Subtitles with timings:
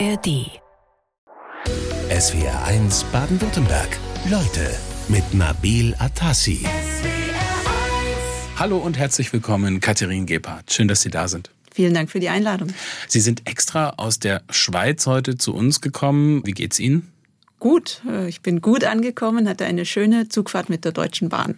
[0.00, 0.50] ARD.
[2.10, 3.96] SWR 1 Baden-Württemberg.
[4.28, 4.74] Leute
[5.08, 6.66] mit Nabil Atassi.
[8.56, 10.72] Hallo und herzlich willkommen, Katharin Gebhardt.
[10.72, 11.50] Schön, dass Sie da sind.
[11.72, 12.70] Vielen Dank für die Einladung.
[13.06, 16.44] Sie sind extra aus der Schweiz heute zu uns gekommen.
[16.44, 17.12] Wie geht's Ihnen?
[17.60, 21.54] Gut, äh, ich bin gut angekommen, hatte eine schöne Zugfahrt mit der Deutschen Bahn.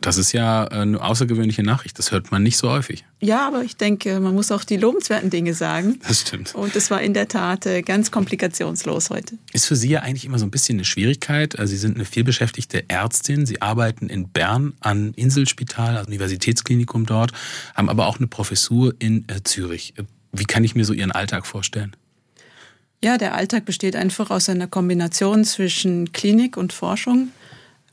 [0.00, 1.98] Das ist ja äh, eine außergewöhnliche Nachricht.
[1.98, 3.04] Das hört man nicht so häufig.
[3.20, 5.98] Ja, aber ich denke, man muss auch die lobenswerten Dinge sagen.
[6.06, 6.54] Das stimmt.
[6.54, 9.36] Und es war in der Tat äh, ganz komplikationslos heute.
[9.52, 11.58] Ist für Sie ja eigentlich immer so ein bisschen eine Schwierigkeit.
[11.58, 13.44] Also Sie sind eine vielbeschäftigte Ärztin.
[13.44, 17.32] Sie arbeiten in Bern an Inselspital, also Universitätsklinikum dort,
[17.74, 19.94] haben aber auch eine Professur in äh, Zürich.
[20.32, 21.94] Wie kann ich mir so Ihren Alltag vorstellen?
[23.02, 27.30] Ja, der Alltag besteht einfach aus einer Kombination zwischen Klinik und Forschung.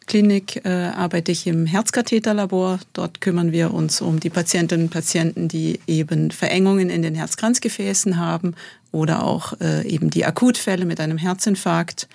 [0.07, 2.79] Klinik äh, arbeite ich im Herzkatheterlabor.
[2.93, 8.17] Dort kümmern wir uns um die Patientinnen und Patienten, die eben Verengungen in den Herzkranzgefäßen
[8.17, 8.55] haben
[8.91, 12.07] oder auch äh, eben die Akutfälle mit einem Herzinfarkt.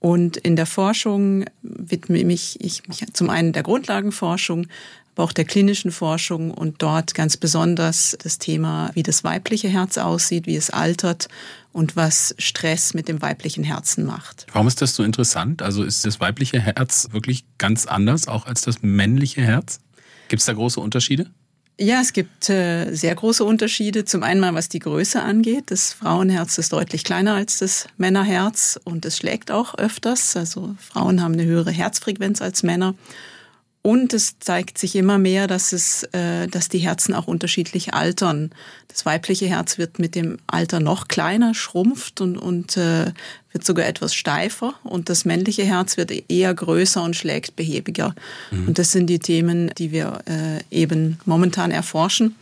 [0.00, 4.66] Und in der Forschung widme mich ich mich zum einen der Grundlagenforschung,
[5.16, 9.96] aber auch der klinischen Forschung und dort ganz besonders das Thema, wie das weibliche Herz
[9.96, 11.28] aussieht, wie es altert
[11.72, 14.46] und was Stress mit dem weiblichen Herzen macht.
[14.52, 15.62] Warum ist das so interessant?
[15.62, 19.80] Also ist das weibliche Herz wirklich ganz anders, auch als das männliche Herz?
[20.28, 21.30] Gibt es da große Unterschiede?
[21.78, 24.04] Ja, es gibt äh, sehr große Unterschiede.
[24.04, 25.70] Zum einen mal, was die Größe angeht.
[25.70, 30.36] Das Frauenherz ist deutlich kleiner als das Männerherz und es schlägt auch öfters.
[30.36, 32.94] Also Frauen haben eine höhere Herzfrequenz als Männer.
[33.86, 38.50] Und es zeigt sich immer mehr, dass es, äh, dass die Herzen auch unterschiedlich altern.
[38.88, 43.12] Das weibliche Herz wird mit dem Alter noch kleiner, schrumpft und, und äh,
[43.52, 44.74] wird sogar etwas steifer.
[44.82, 48.16] Und das männliche Herz wird eher größer und schlägt behäbiger.
[48.50, 48.66] Mhm.
[48.66, 52.34] Und das sind die Themen, die wir äh, eben momentan erforschen.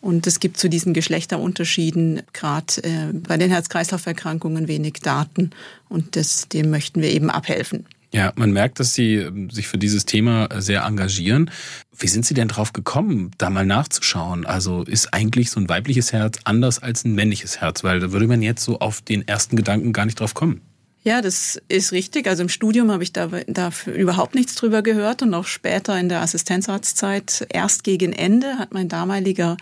[0.00, 5.52] Und es gibt zu diesen Geschlechterunterschieden gerade äh, bei den Herz-Kreislauf-Erkrankungen wenig Daten.
[5.88, 7.86] Und das, dem möchten wir eben abhelfen.
[8.12, 11.50] Ja, man merkt, dass Sie ähm, sich für dieses Thema sehr engagieren.
[11.96, 14.46] Wie sind Sie denn drauf gekommen, da mal nachzuschauen?
[14.46, 17.84] Also ist eigentlich so ein weibliches Herz anders als ein männliches Herz?
[17.84, 20.60] Weil da würde man jetzt so auf den ersten Gedanken gar nicht drauf kommen.
[21.02, 22.26] Ja, das ist richtig.
[22.26, 26.08] Also im Studium habe ich da dafür überhaupt nichts drüber gehört und auch später in
[26.08, 29.56] der Assistenzarztzeit erst gegen Ende hat mein damaliger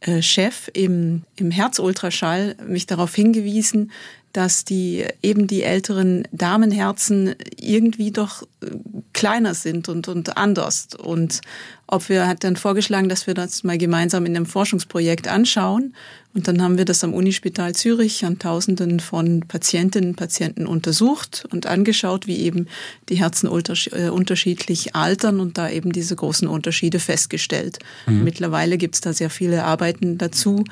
[0.00, 3.90] äh, Chef im, im Herzultraschall mich darauf hingewiesen,
[4.38, 8.66] dass die eben die älteren Damenherzen irgendwie doch äh,
[9.12, 10.90] kleiner sind und, und anders.
[10.96, 11.40] Und
[11.88, 15.92] ob wir hat dann vorgeschlagen, dass wir das mal gemeinsam in einem Forschungsprojekt anschauen.
[16.34, 21.44] Und dann haben wir das am Unispital Zürich an Tausenden von Patientinnen und Patienten untersucht
[21.50, 22.68] und angeschaut, wie eben
[23.08, 27.80] die Herzen äh, unterschiedlich altern und da eben diese großen Unterschiede festgestellt.
[28.06, 28.22] Mhm.
[28.22, 30.62] Mittlerweile gibt es da sehr viele Arbeiten dazu,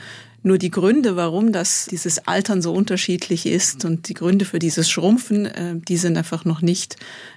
[0.47, 4.89] nur die Gründe, warum das dieses Altern so unterschiedlich ist und die Gründe für dieses
[4.89, 6.97] Schrumpfen, äh, die sind einfach noch nicht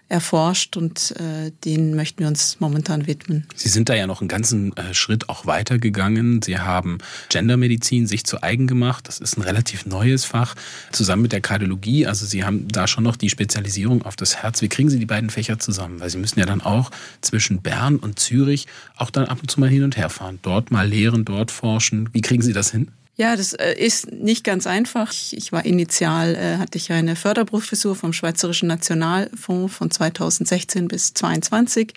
[0.09, 3.47] erforscht und äh, denen möchten wir uns momentan widmen.
[3.55, 6.41] Sie sind da ja noch einen ganzen äh, Schritt auch weitergegangen.
[6.43, 6.99] Sie haben
[7.29, 9.07] Gendermedizin sich zu eigen gemacht.
[9.07, 10.55] Das ist ein relativ neues Fach
[10.91, 12.05] zusammen mit der Kardiologie.
[12.05, 14.61] Also Sie haben da schon noch die Spezialisierung auf das Herz.
[14.61, 15.99] Wie kriegen Sie die beiden Fächer zusammen?
[15.99, 18.67] Weil Sie müssen ja dann auch zwischen Bern und Zürich
[18.97, 20.39] auch dann ab und zu mal hin und her fahren.
[20.41, 22.09] Dort mal lehren, dort forschen.
[22.13, 22.91] Wie kriegen Sie das hin?
[23.19, 25.11] Ja, das äh, ist nicht ganz einfach.
[25.31, 31.95] Ich war initial, äh, hatte ich eine Förderprofessur vom Schweizerischen Nationalfonds von 2016 bis 2022.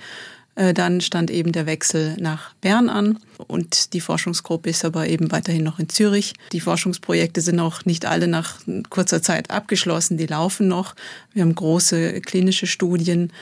[0.57, 5.31] Äh, dann stand eben der Wechsel nach Bern an und die Forschungsgruppe ist aber eben
[5.31, 6.35] weiterhin noch in Zürich.
[6.51, 8.59] Die Forschungsprojekte sind auch nicht alle nach
[8.91, 10.97] kurzer Zeit abgeschlossen, die laufen noch.
[11.33, 13.33] Wir haben große klinische Studien,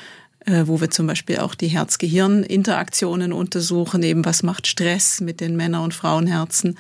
[0.47, 5.83] wo wir zum Beispiel auch die Herz-Gehirn-Interaktionen untersuchen, eben was macht Stress mit den Männer-
[5.83, 6.79] und Frauenherzen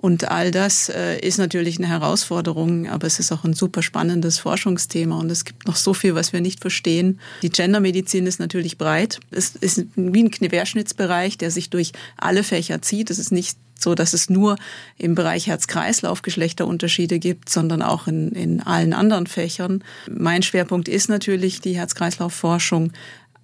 [0.00, 4.38] und all das äh, ist natürlich eine Herausforderung, aber es ist auch ein super spannendes
[4.38, 7.18] Forschungsthema und es gibt noch so viel, was wir nicht verstehen.
[7.42, 9.18] Die Gendermedizin ist natürlich breit.
[9.32, 13.10] Es ist wie ein Querschnittsbereich, der sich durch alle Fächer zieht.
[13.10, 14.56] Es ist nicht so, dass es nur
[14.98, 19.82] im Bereich Herz-Kreislauf Geschlechterunterschiede gibt, sondern auch in, in allen anderen Fächern.
[20.08, 22.92] Mein Schwerpunkt ist natürlich die Herz-Kreislauf-Forschung,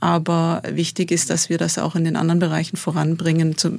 [0.04, 3.78] aber wichtig ist, dass wir das auch in den anderen Bereichen voranbringen, zum,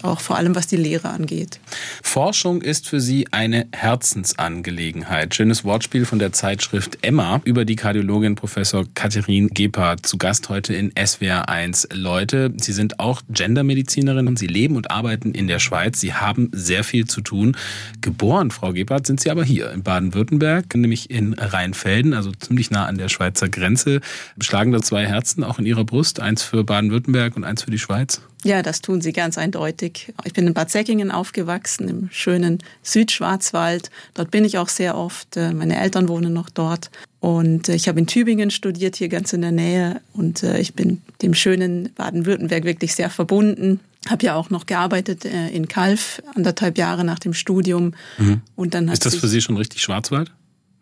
[0.00, 1.60] auch vor allem was die Lehre angeht.
[2.02, 5.34] Forschung ist für Sie eine Herzensangelegenheit.
[5.34, 10.72] Schönes Wortspiel von der Zeitschrift Emma über die Kardiologin Professor Katharin Gebhardt zu Gast heute
[10.72, 12.50] in SWR 1 Leute.
[12.56, 16.00] Sie sind auch Gendermedizinerin und Sie leben und arbeiten in der Schweiz.
[16.00, 17.58] Sie haben sehr viel zu tun.
[18.00, 22.86] Geboren, Frau Gebhardt, sind Sie aber hier in Baden-Württemberg, nämlich in Rheinfelden, also ziemlich nah
[22.86, 24.00] an der Schweizer Grenze.
[24.40, 27.70] Schlagen da zwei Herzen auch auch in Ihrer Brust, eins für Baden-Württemberg und eins für
[27.70, 28.20] die Schweiz?
[28.44, 30.12] Ja, das tun sie ganz eindeutig.
[30.24, 33.90] Ich bin in Bad Säckingen aufgewachsen, im schönen Südschwarzwald.
[34.14, 35.36] Dort bin ich auch sehr oft.
[35.36, 36.90] Äh, meine Eltern wohnen noch dort.
[37.20, 40.00] Und äh, ich habe in Tübingen studiert, hier ganz in der Nähe.
[40.12, 43.80] Und äh, ich bin dem schönen Baden-Württemberg wirklich sehr verbunden.
[44.08, 47.94] Habe ja auch noch gearbeitet in Kalf, anderthalb Jahre nach dem Studium.
[48.16, 48.42] Mhm.
[48.54, 50.30] Und dann Ist das für Sie schon richtig Schwarzwald,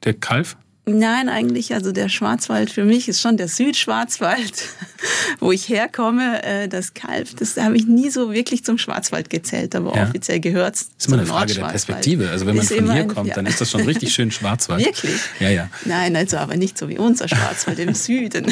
[0.05, 0.59] der Kalf?
[0.89, 4.53] Nein, eigentlich, also der Schwarzwald für mich ist schon der Südschwarzwald,
[5.41, 6.45] wo ich herkomme.
[6.45, 10.05] Äh, das Kalb, das habe ich nie so wirklich zum Schwarzwald gezählt, aber ja.
[10.05, 10.89] offiziell gehört es.
[10.91, 12.31] Das ist immer eine Frage der Perspektive.
[12.31, 13.35] Also wenn man von hier ein, kommt, ja.
[13.35, 14.85] dann ist das schon richtig schön Schwarzwald.
[14.85, 15.21] Wirklich?
[15.41, 15.69] Ja, ja.
[15.87, 18.47] Nein, also aber nicht so wie unser Schwarzwald im Süden.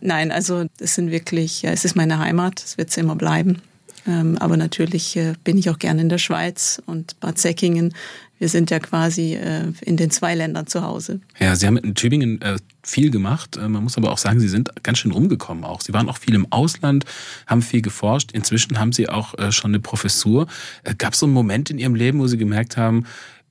[0.00, 3.62] Nein, also es sind wirklich, es ist meine Heimat, es wird es immer bleiben.
[4.08, 7.94] Ähm, aber natürlich äh, bin ich auch gerne in der Schweiz und Bad Säckingen
[8.40, 11.18] wir sind ja quasi äh, in den zwei Ländern zu Hause.
[11.40, 13.56] Ja, Sie haben in Tübingen äh, viel gemacht.
[13.60, 15.80] Man muss aber auch sagen, Sie sind ganz schön rumgekommen auch.
[15.80, 17.04] Sie waren auch viel im Ausland,
[17.48, 18.30] haben viel geforscht.
[18.30, 20.46] Inzwischen haben Sie auch schon eine Professur.
[20.98, 23.06] Gab es so einen Moment in Ihrem Leben, wo Sie gemerkt haben,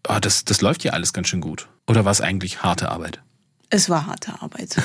[0.07, 1.67] oh, das, das läuft ja alles ganz schön gut?
[1.85, 3.19] Oder war es eigentlich harte Arbeit?
[3.69, 4.77] Es war harte Arbeit.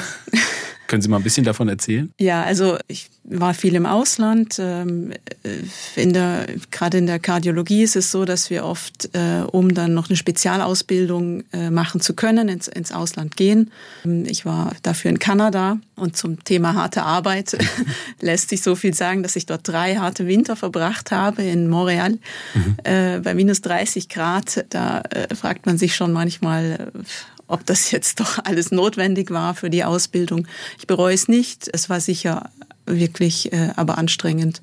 [0.92, 2.12] Können Sie mal ein bisschen davon erzählen?
[2.20, 4.56] Ja, also ich war viel im Ausland.
[4.58, 5.14] Ähm,
[5.96, 9.94] in der, gerade in der Kardiologie ist es so, dass wir oft, äh, um dann
[9.94, 13.70] noch eine Spezialausbildung äh, machen zu können, ins, ins Ausland gehen.
[14.04, 17.56] Ich war dafür in Kanada und zum Thema harte Arbeit
[18.20, 22.18] lässt sich so viel sagen, dass ich dort drei harte Winter verbracht habe in Montreal
[22.52, 22.76] mhm.
[22.84, 24.66] Äh, bei minus 30 Grad.
[24.68, 25.04] Da
[25.34, 26.92] fragt man sich schon manchmal,
[27.52, 30.46] ob das jetzt doch alles notwendig war für die Ausbildung.
[30.78, 31.68] Ich bereue es nicht.
[31.72, 32.50] Es war sicher
[32.86, 34.60] wirklich äh, aber anstrengend.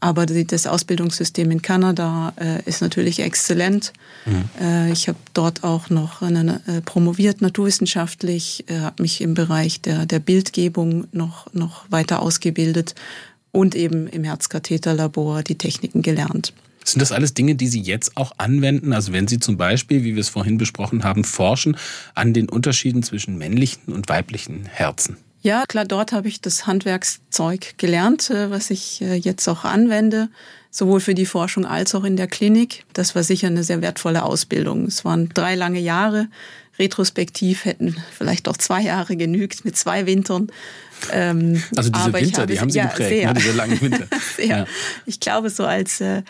[0.00, 3.92] Aber das Ausbildungssystem in Kanada äh, ist natürlich exzellent.
[4.26, 4.48] Mhm.
[4.60, 9.80] Äh, ich habe dort auch noch eine, äh, promoviert naturwissenschaftlich, äh, habe mich im Bereich
[9.80, 12.96] der, der Bildgebung noch, noch weiter ausgebildet
[13.52, 16.52] und eben im Herzkatheterlabor die Techniken gelernt.
[16.84, 18.92] Sind das alles Dinge, die Sie jetzt auch anwenden?
[18.92, 21.76] Also wenn Sie zum Beispiel, wie wir es vorhin besprochen haben, forschen
[22.14, 25.16] an den Unterschieden zwischen männlichen und weiblichen Herzen?
[25.42, 30.28] Ja, klar, dort habe ich das Handwerkszeug gelernt, äh, was ich äh, jetzt auch anwende,
[30.70, 32.84] sowohl für die Forschung als auch in der Klinik.
[32.92, 34.86] Das war sicher eine sehr wertvolle Ausbildung.
[34.86, 36.28] Es waren drei lange Jahre.
[36.78, 40.50] Retrospektiv hätten vielleicht auch zwei Jahre genügt mit zwei Wintern.
[41.10, 44.06] Ähm, also diese Winter, die haben Sie ja, geprägt, ne, diese langen Winter.
[44.38, 44.66] Ja.
[45.06, 46.22] Ich glaube, so als äh,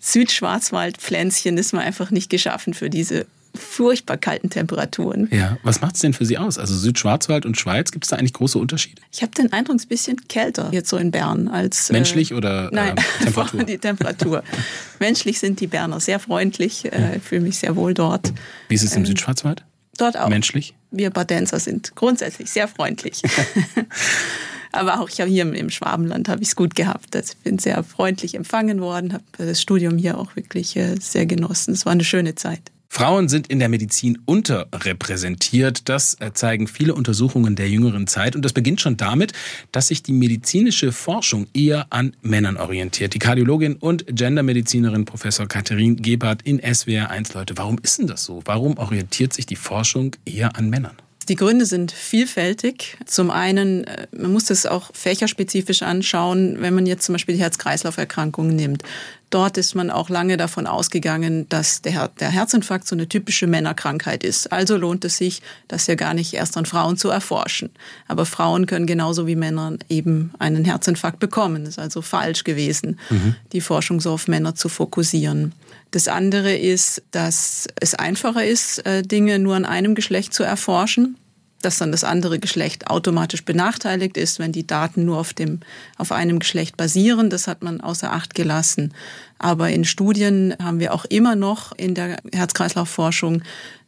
[0.00, 5.28] Südschwarzwaldpflänzchen ist man einfach nicht geschaffen für diese furchtbar kalten Temperaturen.
[5.32, 6.58] Ja, was macht es denn für Sie aus?
[6.58, 9.02] Also Südschwarzwald und Schweiz, gibt es da eigentlich große Unterschiede?
[9.12, 11.90] Ich habe den Eindruck, es ist ein bisschen kälter jetzt so in Bern als...
[11.90, 13.64] Äh, Menschlich äh, oder nein, äh, Temperatur?
[13.64, 14.44] die Temperatur.
[15.00, 18.32] Menschlich sind die Berner sehr freundlich, äh, ich fühle mich sehr wohl dort.
[18.68, 19.64] Wie ist es im ähm, Südschwarzwald?
[19.98, 20.28] Dort auch.
[20.28, 20.74] Menschlich?
[20.92, 23.22] Wir Badenser sind grundsätzlich sehr freundlich.
[24.72, 27.16] Aber auch hier im Schwabenland habe ich es gut gehabt.
[27.16, 31.26] Also ich bin sehr freundlich empfangen worden, habe das Studium hier auch wirklich äh, sehr
[31.26, 31.74] genossen.
[31.74, 32.70] Es war eine schöne Zeit.
[32.92, 35.88] Frauen sind in der Medizin unterrepräsentiert.
[35.88, 38.34] Das äh, zeigen viele Untersuchungen der jüngeren Zeit.
[38.34, 39.32] Und das beginnt schon damit,
[39.70, 43.14] dass sich die medizinische Forschung eher an Männern orientiert.
[43.14, 47.32] Die Kardiologin und Gendermedizinerin Professor Katharin Gebhardt in SWR 1.
[47.34, 48.42] Leute, warum ist denn das so?
[48.44, 50.96] Warum orientiert sich die Forschung eher an Männern?
[51.30, 52.98] Die Gründe sind vielfältig.
[53.06, 57.40] Zum einen, äh, man muss das auch fächerspezifisch anschauen, wenn man jetzt zum Beispiel die
[57.40, 58.82] Herz-Kreislauf-Erkrankungen nimmt.
[59.30, 64.24] Dort ist man auch lange davon ausgegangen, dass der, der Herzinfarkt so eine typische Männerkrankheit
[64.24, 64.50] ist.
[64.50, 67.70] Also lohnt es sich, das ja gar nicht erst an Frauen zu erforschen.
[68.08, 71.64] Aber Frauen können genauso wie Männer eben einen Herzinfarkt bekommen.
[71.64, 73.36] Das ist also falsch gewesen, mhm.
[73.52, 75.52] die Forschung so auf Männer zu fokussieren.
[75.90, 81.16] Das andere ist, dass es einfacher ist, äh, Dinge nur an einem Geschlecht zu erforschen
[81.62, 85.60] dass dann das andere Geschlecht automatisch benachteiligt ist, wenn die Daten nur auf dem,
[85.98, 87.30] auf einem Geschlecht basieren.
[87.30, 88.94] Das hat man außer Acht gelassen.
[89.38, 93.42] Aber in Studien haben wir auch immer noch in der Herz-Kreislauf-Forschung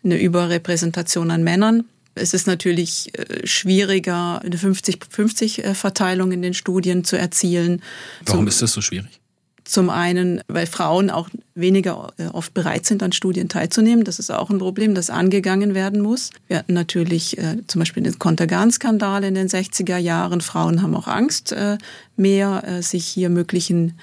[0.04, 1.85] eine Überrepräsentation an Männern.
[2.14, 7.82] Es ist natürlich äh, schwieriger, eine 50-50-Verteilung in den Studien zu erzielen.
[8.26, 9.22] Warum ist das so schwierig?
[9.64, 14.04] Zum einen, weil Frauen auch weniger äh, oft bereit sind, an Studien teilzunehmen.
[14.04, 16.31] Das ist auch ein Problem, das angegangen werden muss.
[16.49, 20.40] Wir hatten natürlich äh, zum Beispiel den Kontergan-Skandal in den 60er Jahren.
[20.40, 21.78] Frauen haben auch Angst, äh,
[22.16, 23.95] mehr äh, sich hier möglichen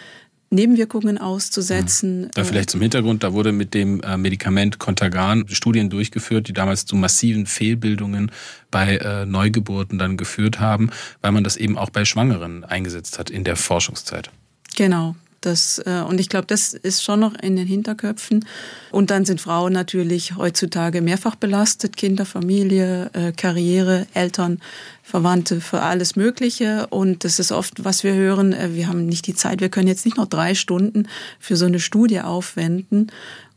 [0.51, 2.29] Nebenwirkungen auszusetzen.
[2.33, 6.85] Da vielleicht zum Hintergrund, da wurde mit dem äh, Medikament Contagan Studien durchgeführt, die damals
[6.85, 8.31] zu massiven Fehlbildungen
[8.71, 10.89] bei äh, Neugeburten dann geführt haben,
[11.21, 14.31] weil man das eben auch bei Schwangeren eingesetzt hat in der Forschungszeit.
[14.75, 18.45] Genau, Das, äh, und ich glaube, das ist schon noch in den Hinterköpfen.
[18.91, 24.59] Und dann sind Frauen natürlich heutzutage mehrfach belastet, Kinder, Familie, äh, Karriere, Eltern,
[25.03, 26.87] Verwandte für alles Mögliche.
[26.87, 29.87] Und das ist oft, was wir hören, äh, wir haben nicht die Zeit, wir können
[29.87, 31.07] jetzt nicht noch drei Stunden
[31.39, 33.11] für so eine Studie aufwenden.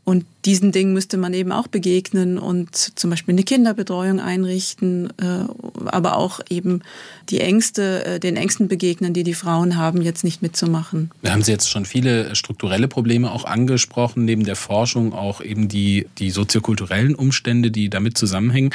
[0.05, 5.45] Und diesen Dingen müsste man eben auch begegnen und zum Beispiel eine Kinderbetreuung einrichten, äh,
[5.85, 6.81] aber auch eben
[7.29, 11.11] die Ängste, äh, den Ängsten begegnen, die die Frauen haben, jetzt nicht mitzumachen.
[11.21, 15.69] Wir haben Sie jetzt schon viele strukturelle Probleme auch angesprochen, neben der Forschung auch eben
[15.69, 18.71] die, die soziokulturellen Umstände, die damit zusammenhängen.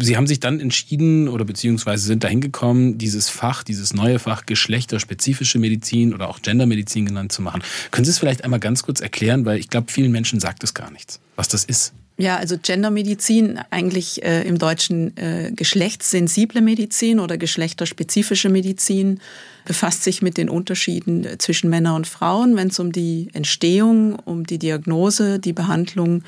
[0.00, 4.46] Sie haben sich dann entschieden oder beziehungsweise sind dahin gekommen, dieses Fach, dieses neue Fach
[4.46, 7.62] geschlechterspezifische Medizin oder auch Gendermedizin genannt zu machen.
[7.90, 10.74] Können Sie es vielleicht einmal ganz kurz erklären, weil ich glaube, vielen Menschen sagt es
[10.74, 11.92] gar nichts, was das ist.
[12.18, 19.20] Ja, also Gendermedizin, eigentlich äh, im Deutschen äh, geschlechtssensible Medizin oder geschlechterspezifische Medizin,
[19.64, 24.44] befasst sich mit den Unterschieden zwischen Männern und Frauen, wenn es um die Entstehung, um
[24.44, 26.22] die Diagnose, die Behandlung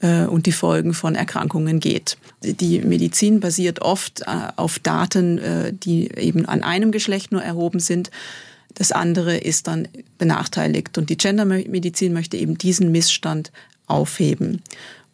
[0.00, 2.16] äh, und die Folgen von Erkrankungen geht.
[2.42, 4.24] Die Medizin basiert oft äh,
[4.56, 8.10] auf Daten, äh, die eben an einem Geschlecht nur erhoben sind.
[8.74, 10.98] Das andere ist dann benachteiligt.
[10.98, 13.52] Und die Gendermedizin möchte eben diesen Missstand
[13.86, 14.62] aufheben.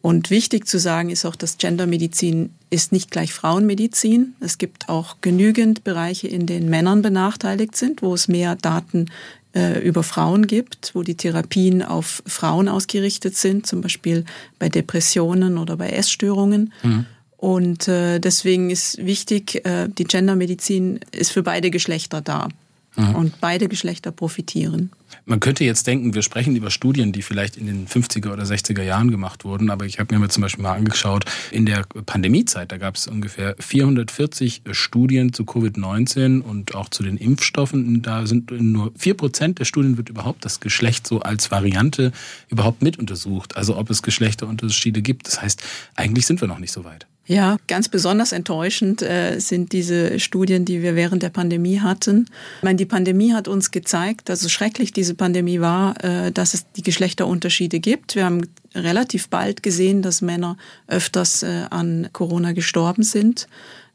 [0.02, 4.34] Und wichtig zu sagen ist auch, dass Gendermedizin ist nicht gleich Frauenmedizin.
[4.40, 9.06] Es gibt auch genügend Bereiche, in denen Männern benachteiligt sind, wo es mehr Daten
[9.54, 14.24] äh, über Frauen gibt, wo die Therapien auf Frauen ausgerichtet sind, zum Beispiel
[14.58, 16.72] bei Depressionen oder bei Essstörungen.
[16.82, 17.06] Mhm.
[17.36, 22.48] Und äh, deswegen ist wichtig, äh, die Gendermedizin ist für beide Geschlechter da.
[22.96, 23.14] Mhm.
[23.14, 24.90] Und beide Geschlechter profitieren.
[25.24, 28.82] Man könnte jetzt denken, wir sprechen über Studien, die vielleicht in den 50er oder 60er
[28.82, 32.78] Jahren gemacht wurden, aber ich habe mir zum Beispiel mal angeschaut, in der Pandemiezeit, da
[32.78, 38.02] gab es ungefähr 440 Studien zu Covid-19 und auch zu den Impfstoffen.
[38.02, 42.12] Da sind nur 4 Prozent der Studien wird überhaupt das Geschlecht so als Variante
[42.48, 45.26] überhaupt mit untersucht, also ob es Geschlechterunterschiede gibt.
[45.26, 45.62] Das heißt,
[45.94, 47.06] eigentlich sind wir noch nicht so weit.
[47.26, 52.26] Ja, ganz besonders enttäuschend äh, sind diese Studien, die wir während der Pandemie hatten.
[52.58, 56.70] Ich meine, die Pandemie hat uns gezeigt, also schrecklich diese Pandemie war, äh, dass es
[56.72, 58.16] die Geschlechterunterschiede gibt.
[58.16, 60.56] Wir haben relativ bald gesehen, dass Männer
[60.88, 63.46] öfters äh, an Corona gestorben sind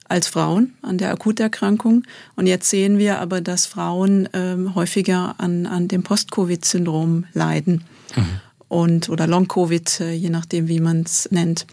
[0.09, 2.03] als Frauen an der Akuterkrankung.
[2.37, 7.83] Und jetzt sehen wir aber, dass Frauen ähm, häufiger an, an dem Post-Covid-Syndrom leiden.
[8.15, 11.65] Mhm und oder Long-Covid, äh, je nachdem, wie man es nennt.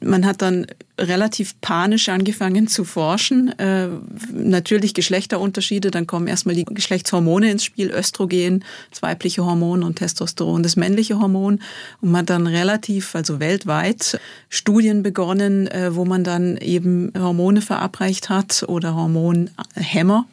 [0.00, 0.66] Man hat dann
[0.98, 3.58] relativ panisch angefangen zu forschen.
[3.58, 3.88] Äh,
[4.32, 10.62] natürlich Geschlechterunterschiede, dann kommen erstmal die Geschlechtshormone ins Spiel, Östrogen, das weibliche Hormon und Testosteron,
[10.62, 11.60] das männliche Hormon.
[12.00, 17.62] Und man hat dann relativ, also weltweit, Studien begonnen, äh, wo man dann eben Hormone
[17.62, 20.26] verabreicht hat oder Hormonhämmer.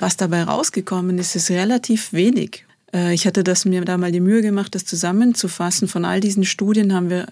[0.00, 2.64] Was dabei rausgekommen ist, ist relativ wenig.
[2.92, 5.88] Äh, ich hatte das mir da mal die Mühe gemacht, das zusammenzufassen.
[5.88, 7.26] Von all diesen Studien haben wir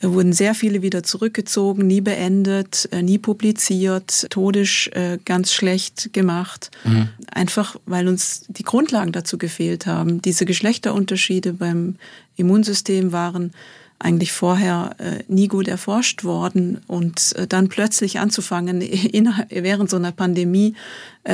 [0.00, 4.90] äh, wurden sehr viele wieder zurückgezogen, nie beendet, äh, nie publiziert, todisch
[5.24, 6.70] ganz schlecht gemacht.
[6.84, 7.08] Mhm.
[7.30, 10.20] Einfach, weil uns die Grundlagen dazu gefehlt haben.
[10.22, 11.96] Diese Geschlechterunterschiede beim
[12.36, 13.52] Immunsystem waren
[13.98, 14.94] eigentlich vorher
[15.26, 18.80] nie gut erforscht worden und dann plötzlich anzufangen,
[19.50, 20.74] während so einer Pandemie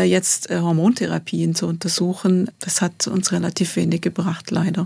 [0.01, 4.85] jetzt äh, Hormontherapien zu untersuchen, das hat uns relativ wenig gebracht, leider.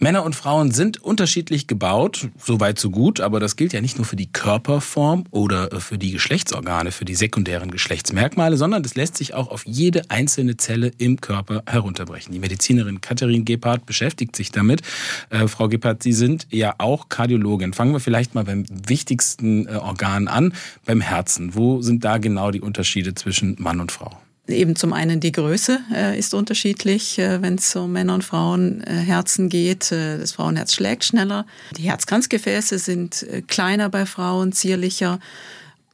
[0.00, 3.98] Männer und Frauen sind unterschiedlich gebaut, so weit so gut, aber das gilt ja nicht
[3.98, 8.94] nur für die Körperform oder äh, für die Geschlechtsorgane, für die sekundären Geschlechtsmerkmale, sondern das
[8.94, 12.32] lässt sich auch auf jede einzelne Zelle im Körper herunterbrechen.
[12.32, 14.82] Die Medizinerin Katharin Gebhardt beschäftigt sich damit.
[15.30, 17.72] Äh, Frau Gebhardt, Sie sind ja auch Kardiologin.
[17.74, 20.52] Fangen wir vielleicht mal beim wichtigsten äh, Organ an,
[20.84, 21.54] beim Herzen.
[21.54, 24.18] Wo sind da genau die Unterschiede zwischen Mann und Frau?
[24.48, 29.46] Eben zum einen die Größe äh, ist unterschiedlich, äh, wenn es um Männer und Frauenherzen
[29.46, 29.92] äh, geht.
[29.92, 31.46] Äh, das Frauenherz schlägt schneller.
[31.76, 35.18] Die Herzkranzgefäße sind äh, kleiner bei Frauen, zierlicher.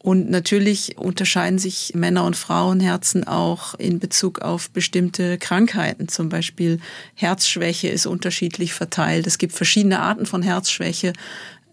[0.05, 6.09] Und natürlich unterscheiden sich Männer- und Frauenherzen auch in Bezug auf bestimmte Krankheiten.
[6.09, 6.79] Zum Beispiel
[7.15, 9.27] Herzschwäche ist unterschiedlich verteilt.
[9.27, 11.15] Es gibt verschiedene Arten von Herzschwäche.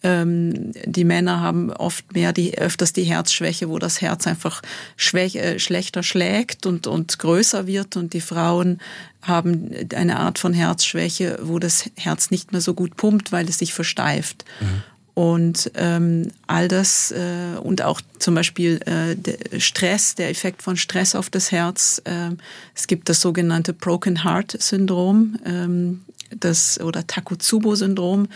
[0.04, 4.62] Ähm, die Männer haben oft mehr die, öfters die Herzschwäche, wo das Herz einfach
[4.98, 8.80] schwäch, äh, schlechter schlägt und, und größer wird und die Frauen
[9.22, 13.60] haben eine Art von Herzschwäche, wo das Herz nicht mehr so gut pumpt, weil es
[13.60, 14.46] sich versteift.
[14.60, 14.84] Mhm.
[15.14, 20.78] Und ähm, all das äh, und auch zum Beispiel äh, der Stress, der Effekt von
[20.78, 22.02] Stress auf das Herz.
[22.06, 22.32] Äh,
[22.74, 26.02] es gibt das sogenannte Broken Heart Syndrom, ähm,
[26.40, 28.30] das oder Takotsubo-Syndrom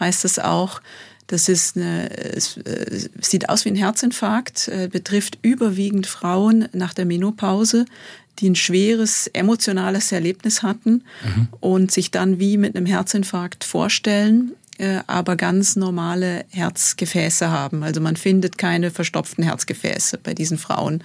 [0.00, 0.80] heißt es auch.
[1.32, 6.92] Das ist eine, es äh, sieht aus wie ein Herzinfarkt, äh, betrifft überwiegend Frauen nach
[6.92, 7.86] der Menopause,
[8.38, 11.48] die ein schweres emotionales Erlebnis hatten mhm.
[11.60, 17.82] und sich dann wie mit einem Herzinfarkt vorstellen, äh, aber ganz normale Herzgefäße haben.
[17.82, 21.02] Also man findet keine verstopften Herzgefäße bei diesen Frauen.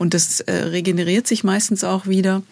[0.00, 2.42] Und das äh, regeneriert sich meistens auch wieder.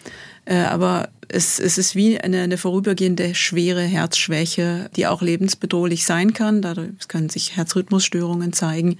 [0.45, 6.35] Äh, aber es, es ist wie eine, eine vorübergehende schwere Herzschwäche, die auch lebensbedrohlich sein
[6.35, 6.61] kann.
[6.61, 8.99] Dadurch können sich Herzrhythmusstörungen zeigen.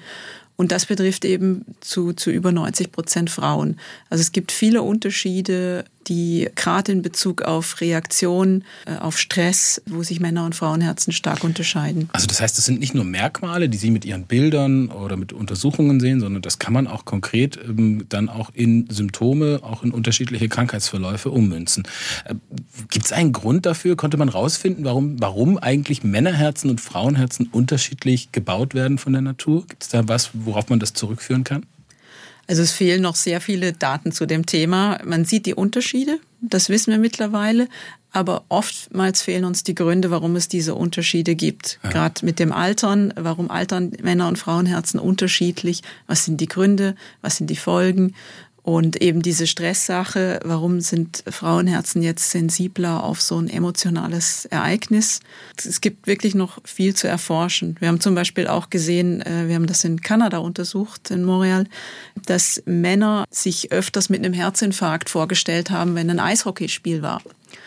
[0.56, 3.80] Und das betrifft eben zu, zu über 90 Prozent Frauen.
[4.10, 10.04] Also es gibt viele Unterschiede die gerade in Bezug auf Reaktion, äh, auf Stress, wo
[10.04, 12.10] sich Männer- und Frauenherzen stark unterscheiden.
[12.14, 15.34] Also das heißt, das sind nicht nur Merkmale, die Sie mit Ihren Bildern oder mit
[15.34, 19.92] Untersuchungen sehen, sondern das kann man auch konkret ähm, dann auch in Symptome, auch in
[19.92, 21.84] unterschiedliche Krankheitsverläufe ummünzen.
[22.26, 22.36] Äh,
[22.90, 23.96] Gibt es einen Grund dafür?
[23.96, 29.66] Konnte man herausfinden, warum, warum eigentlich Männerherzen und Frauenherzen unterschiedlich gebaut werden von der Natur?
[29.68, 31.66] Gibt es da was, worauf man das zurückführen kann?
[32.50, 34.98] Also es fehlen noch sehr viele Daten zu dem Thema.
[35.06, 37.68] Man sieht die Unterschiede, das wissen wir mittlerweile,
[38.12, 41.80] aber oftmals fehlen uns die Gründe, warum es diese Unterschiede gibt.
[41.84, 41.92] Ja.
[41.92, 47.38] Gerade mit dem Altern, warum altern Männer- und Frauenherzen unterschiedlich, was sind die Gründe, was
[47.38, 48.16] sind die Folgen
[48.70, 55.22] und eben diese Stresssache, warum sind Frauenherzen jetzt sensibler auf so ein emotionales Ereignis?
[55.58, 57.78] Es gibt wirklich noch viel zu erforschen.
[57.80, 61.66] Wir haben zum Beispiel auch gesehen, äh, wir haben das in Kanada untersucht, in Montreal,
[62.28, 67.24] dass Männer sich öfters mit einem Herzinfarkt vorgestellt haben, wenn ein Eishockeyspiel war.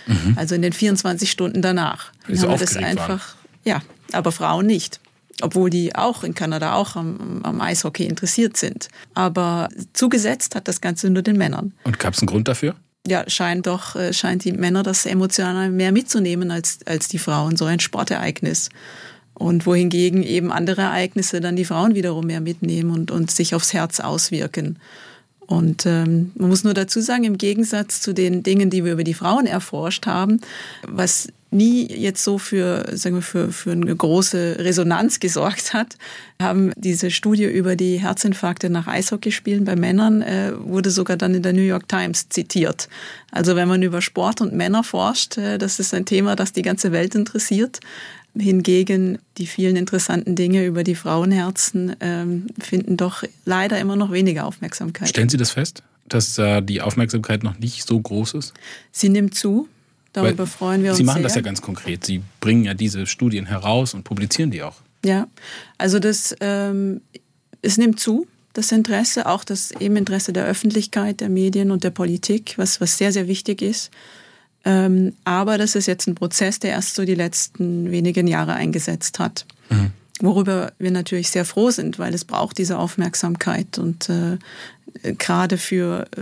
[0.07, 0.35] Mhm.
[0.37, 2.13] Also in den 24 Stunden danach.
[2.29, 3.49] Dann haben wir das einfach, waren.
[3.65, 3.83] ja,
[4.13, 5.01] aber Frauen nicht
[5.41, 8.89] obwohl die auch in Kanada auch am, am Eishockey interessiert sind.
[9.15, 11.73] Aber zugesetzt hat das Ganze nur den Männern.
[11.85, 12.75] Und gab es einen Grund dafür?
[13.07, 17.57] ja, scheint doch, äh, scheint die Männer das emotional mehr mitzunehmen als, als die Frauen,
[17.57, 18.69] so ein Sportereignis.
[19.35, 23.73] Und wohingegen eben andere Ereignisse dann die Frauen wiederum mehr mitnehmen und, und sich aufs
[23.73, 24.79] Herz auswirken.
[25.41, 29.05] Und ähm, man muss nur dazu sagen, im Gegensatz zu den Dingen, die wir über
[29.05, 30.41] die Frauen erforscht haben,
[30.87, 35.97] was nie jetzt so für, sagen wir, für, für eine große Resonanz gesorgt hat,
[36.41, 41.43] haben diese Studie über die Herzinfarkte nach Eishockeyspielen bei Männern äh, wurde sogar dann in
[41.43, 42.89] der New York Times zitiert.
[43.31, 46.63] Also wenn man über Sport und Männer forscht, äh, das ist ein Thema, das die
[46.63, 47.81] ganze Welt interessiert.
[48.35, 54.47] Hingegen die vielen interessanten Dinge über die Frauenherzen ähm, finden doch leider immer noch weniger
[54.47, 55.11] Aufmerksamkeit.
[55.11, 58.55] Stellen Sie das fest, dass äh, die Aufmerksamkeit noch nicht so groß ist?
[58.91, 59.69] Sie nimmt zu.
[60.13, 60.99] Darüber Weil freuen wir uns.
[60.99, 61.23] Sie machen sehr.
[61.25, 62.05] das ja ganz konkret.
[62.05, 64.77] Sie bringen ja diese Studien heraus und publizieren die auch.
[65.05, 65.27] Ja,
[65.79, 67.01] also das ähm,
[67.63, 71.91] es nimmt zu, das Interesse, auch das eben Interesse der Öffentlichkeit, der Medien und der
[71.91, 73.91] Politik, was, was sehr, sehr wichtig ist.
[74.65, 79.19] Ähm, aber das ist jetzt ein Prozess, der erst so die letzten wenigen Jahre eingesetzt
[79.19, 79.47] hat.
[79.71, 79.93] Mhm.
[80.21, 83.79] Worüber wir natürlich sehr froh sind, weil es braucht diese Aufmerksamkeit.
[83.79, 84.37] Und äh,
[85.15, 86.21] gerade für, äh,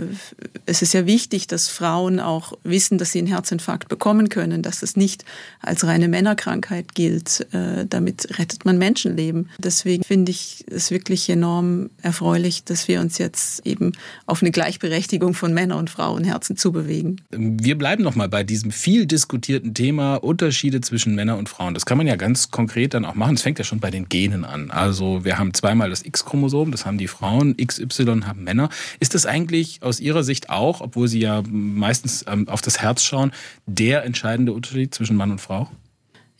[0.71, 4.83] es ist ja wichtig, dass Frauen auch wissen, dass sie einen Herzinfarkt bekommen können, dass
[4.83, 5.25] es nicht
[5.59, 7.45] als reine Männerkrankheit gilt.
[7.53, 9.49] Äh, damit rettet man Menschenleben.
[9.57, 13.91] Deswegen finde ich es wirklich enorm erfreulich, dass wir uns jetzt eben
[14.25, 17.19] auf eine Gleichberechtigung von Männer- und Frauenherzen zubewegen.
[17.31, 21.73] Wir bleiben nochmal bei diesem viel diskutierten Thema Unterschiede zwischen Männern und Frauen.
[21.73, 23.35] Das kann man ja ganz konkret dann auch machen.
[23.35, 24.71] Es fängt ja schon bei den Genen an.
[24.71, 28.69] Also wir haben zweimal das X-Chromosom, das haben die Frauen, XY haben Männer.
[29.01, 33.03] Ist das eigentlich aus Ihrer Sicht auch, obwohl Sie ja meistens ähm, auf das Herz
[33.03, 33.31] schauen,
[33.65, 35.69] der entscheidende Unterschied zwischen Mann und Frau?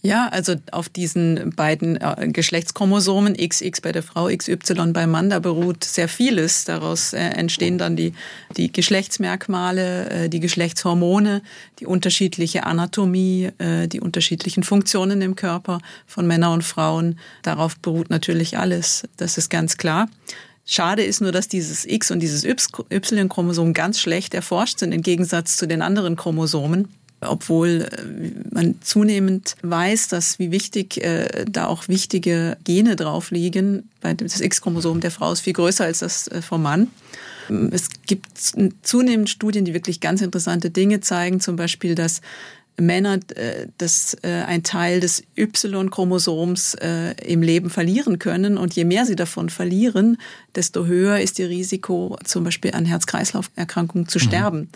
[0.04, 5.38] Ja, also auf diesen beiden äh, Geschlechtschromosomen XX bei der Frau, XY beim Mann, da
[5.38, 6.66] beruht sehr vieles.
[6.66, 8.14] Daraus äh, entstehen dann die,
[8.58, 11.44] die Geschlechtsmerkmale, äh, die Geschlechtshormone,
[11.80, 17.20] die unterschiedliche Anatomie, die unterschiedlichen Funktionen im Körper von Männern und Frauen.
[17.44, 19.08] Darauf beruht natürlich alles.
[19.18, 20.08] Das ist ganz klar.
[20.66, 25.58] Schade ist nur, dass dieses X und dieses Y-Chromosom ganz schlecht erforscht sind im Gegensatz
[25.58, 26.88] zu den anderen Chromosomen
[27.22, 33.90] obwohl äh, man zunehmend weiß, dass wie wichtig äh, da auch wichtige Gene drauf liegen.
[34.02, 36.88] Das X-Chromosom der Frau ist viel größer als das äh, vom Mann.
[37.72, 38.28] Es gibt
[38.82, 42.22] zunehmend Studien, die wirklich ganz interessante Dinge zeigen, zum Beispiel, dass
[42.82, 48.58] Männer äh, das äh, ein Teil des Y-Chromosoms äh, im Leben verlieren können.
[48.58, 50.18] Und je mehr sie davon verlieren,
[50.56, 54.24] desto höher ist ihr Risiko, zum Beispiel an Herz-Kreislauf-Erkrankungen zu mhm.
[54.24, 54.70] sterben.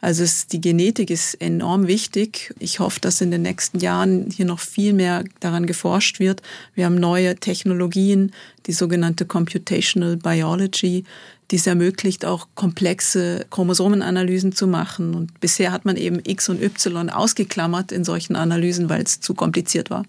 [0.00, 2.54] Also es, die Genetik ist enorm wichtig.
[2.58, 6.42] Ich hoffe, dass in den nächsten Jahren hier noch viel mehr daran geforscht wird.
[6.74, 8.32] Wir haben neue Technologien,
[8.66, 11.04] die sogenannte Computational Biology,
[11.50, 15.14] die es ermöglicht, auch komplexe Chromosomenanalysen zu machen.
[15.14, 19.34] Und bisher hat man eben X und Y ausgeklammert in solchen Analysen, weil es zu
[19.34, 20.04] kompliziert war.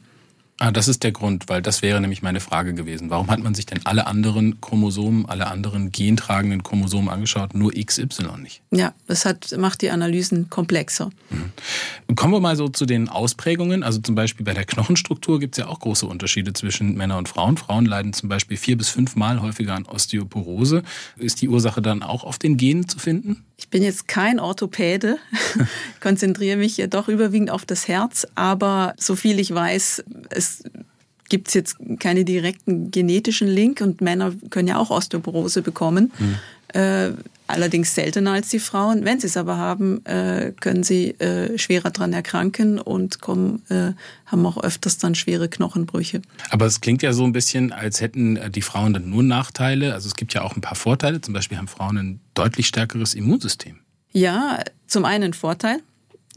[0.62, 3.10] Ah, das ist der Grund, weil das wäre nämlich meine Frage gewesen.
[3.10, 8.38] Warum hat man sich denn alle anderen Chromosomen, alle anderen gentragenden Chromosomen angeschaut, nur XY
[8.44, 8.62] nicht?
[8.70, 11.10] Ja, das hat, macht die Analysen komplexer.
[11.32, 12.16] Mhm.
[12.16, 13.82] Kommen wir mal so zu den Ausprägungen.
[13.82, 17.28] Also zum Beispiel bei der Knochenstruktur gibt es ja auch große Unterschiede zwischen Männern und
[17.28, 17.58] Frauen.
[17.58, 20.84] Frauen leiden zum Beispiel vier bis fünfmal häufiger an Osteoporose.
[21.18, 23.44] Ist die Ursache dann auch auf den Genen zu finden?
[23.62, 25.18] Ich bin jetzt kein Orthopäde,
[26.02, 30.64] konzentriere mich ja doch überwiegend auf das Herz, aber so viel ich weiß, es
[31.30, 36.12] gibt jetzt keine direkten genetischen Link und Männer können ja auch Osteoporose bekommen.
[36.18, 36.80] Mhm.
[36.80, 37.12] Äh,
[37.52, 39.06] allerdings seltener als die Frauen.
[39.06, 43.94] Wenn sie es aber haben, äh, können sie äh, schwerer dran erkranken und kommen, äh,
[44.26, 46.22] haben auch öfters dann schwere Knochenbrüche.
[46.50, 49.94] Aber es klingt ja so ein bisschen, als hätten äh, die Frauen dann nur Nachteile.
[49.94, 51.22] Also es gibt ja auch ein paar Vorteile.
[51.22, 53.78] Zum Beispiel haben Frauen ein deutlich stärkeres Immunsystem.
[54.12, 55.80] Ja, zum einen ein Vorteil.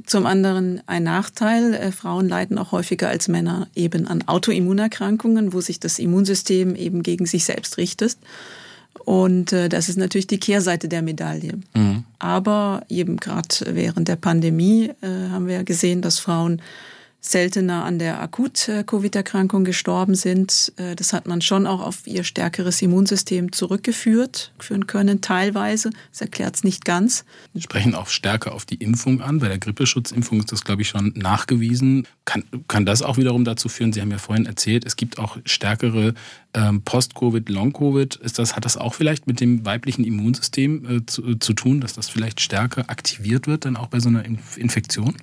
[0.07, 1.75] Zum anderen ein Nachteil.
[1.75, 7.03] Äh, Frauen leiden auch häufiger als Männer eben an Autoimmunerkrankungen, wo sich das Immunsystem eben
[7.03, 8.17] gegen sich selbst richtet.
[9.05, 11.59] Und äh, das ist natürlich die Kehrseite der Medaille.
[11.75, 12.05] Mhm.
[12.19, 16.63] Aber eben gerade während der Pandemie äh, haben wir ja gesehen, dass Frauen
[17.27, 20.73] seltener an der Akut-Covid-Erkrankung gestorben sind.
[20.77, 25.91] Äh, das hat man schon auch auf ihr stärkeres Immunsystem zurückgeführt führen können, teilweise.
[26.11, 27.25] Das erklärt es nicht ganz.
[27.55, 29.39] Sie sprechen auch stärker auf die Impfung an.
[29.39, 32.07] Bei der Grippeschutzimpfung ist das, glaube ich, schon nachgewiesen.
[32.27, 35.39] Kann, kann das auch wiederum dazu führen, Sie haben ja vorhin erzählt, es gibt auch
[35.47, 36.15] stärkere
[36.53, 38.21] ähm, Post-Covid, Long-Covid.
[38.37, 41.95] Das, hat das auch vielleicht mit dem weiblichen Immunsystem äh, zu, äh, zu tun, dass
[41.95, 45.17] das vielleicht stärker aktiviert wird, dann auch bei so einer Infektion?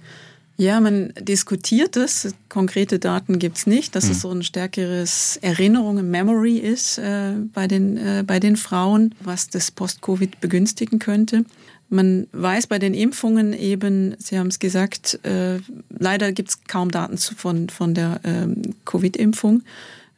[0.62, 2.36] Ja, man diskutiert es.
[2.48, 4.12] Konkrete Daten gibt's nicht, dass hm.
[4.12, 9.50] es so ein stärkeres Erinnerung, Memory ist äh, bei, den, äh, bei den Frauen, was
[9.50, 11.46] das Post-Covid begünstigen könnte.
[11.90, 15.58] Man weiß bei den Impfungen eben, Sie haben es gesagt, äh,
[15.98, 19.64] leider gibt's kaum Daten zu, von, von der ähm, Covid-Impfung.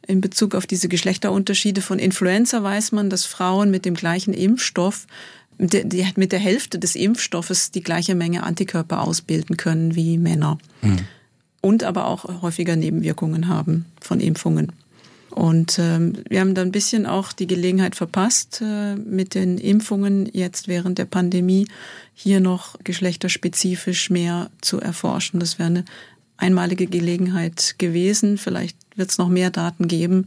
[0.06, 5.06] In Bezug auf diese Geschlechterunterschiede von Influenza weiß man, dass Frauen mit dem gleichen Impfstoff
[5.58, 10.58] die, mit der Hälfte des Impfstoffes die gleiche Menge Antikörper ausbilden können wie Männer.
[10.82, 10.98] Mhm.
[11.60, 14.72] Und aber auch häufiger Nebenwirkungen haben von Impfungen.
[15.30, 20.28] Und ähm, wir haben da ein bisschen auch die Gelegenheit verpasst, äh, mit den Impfungen
[20.32, 21.66] jetzt während der Pandemie
[22.12, 25.40] hier noch geschlechterspezifisch mehr zu erforschen.
[25.40, 25.84] Das wäre eine
[26.36, 28.38] einmalige Gelegenheit gewesen.
[28.38, 30.26] Vielleicht wird es noch mehr Daten geben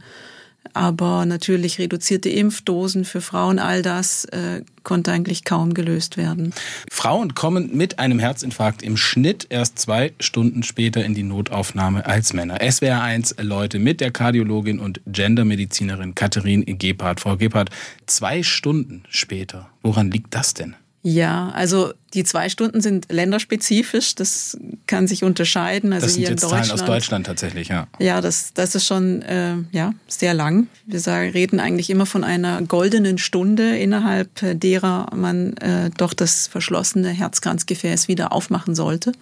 [0.74, 6.54] aber natürlich reduzierte Impfdosen für Frauen, all das äh, konnte eigentlich kaum gelöst werden.
[6.90, 12.32] Frauen kommen mit einem Herzinfarkt im Schnitt erst zwei Stunden später in die Notaufnahme als
[12.32, 12.58] Männer.
[12.70, 17.20] SWR 1 Leute mit der Kardiologin und Gendermedizinerin Katharin Gebhardt.
[17.20, 17.70] Frau Gebhardt,
[18.06, 19.68] zwei Stunden später.
[19.82, 20.74] Woran liegt das denn?
[21.02, 24.14] Ja, also die zwei Stunden sind länderspezifisch.
[24.14, 25.92] Das kann sich unterscheiden.
[25.92, 27.86] Also das sind hier jetzt in Deutschland, Zahlen aus Deutschland tatsächlich, ja.
[27.98, 30.66] Ja, das, das ist schon äh, ja, sehr lang.
[30.86, 34.30] Wir sagen, reden eigentlich immer von einer goldenen Stunde, innerhalb
[34.60, 39.12] derer man äh, doch das verschlossene Herzkranzgefäß wieder aufmachen sollte.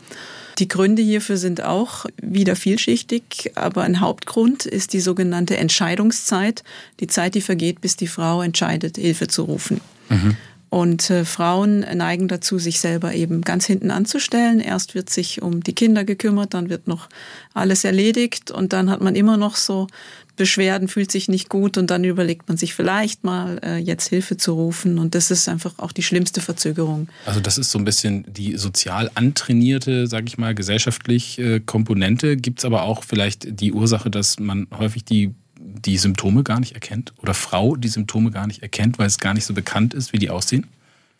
[0.58, 6.64] Die Gründe hierfür sind auch wieder vielschichtig, aber ein Hauptgrund ist die sogenannte Entscheidungszeit,
[7.00, 9.82] die Zeit, die vergeht, bis die Frau entscheidet, Hilfe zu rufen.
[10.08, 10.36] Mhm.
[10.68, 14.60] Und äh, Frauen neigen dazu, sich selber eben ganz hinten anzustellen.
[14.60, 17.08] Erst wird sich um die Kinder gekümmert, dann wird noch
[17.54, 19.86] alles erledigt und dann hat man immer noch so
[20.36, 24.36] Beschwerden, fühlt sich nicht gut und dann überlegt man sich vielleicht mal, äh, jetzt Hilfe
[24.36, 24.98] zu rufen.
[24.98, 27.08] Und das ist einfach auch die schlimmste Verzögerung.
[27.24, 32.36] Also das ist so ein bisschen die sozial antrainierte, sage ich mal, gesellschaftlich äh, Komponente.
[32.36, 36.72] Gibt es aber auch vielleicht die Ursache, dass man häufig die die Symptome gar nicht
[36.72, 40.12] erkennt oder Frau die Symptome gar nicht erkennt, weil es gar nicht so bekannt ist,
[40.12, 40.66] wie die aussehen?